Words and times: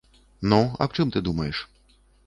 Ну, 0.53 0.59
аб 0.85 0.97
чым 0.97 1.15
думаеш? 1.29 1.65